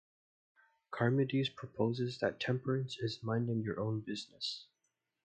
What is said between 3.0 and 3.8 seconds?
minding your